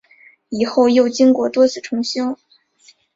[0.49, 2.35] 以后又经过多次重修。